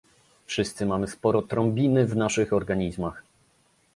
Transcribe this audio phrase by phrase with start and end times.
[0.45, 3.23] Wszyscy mamy sporo trombiny w naszych organizmach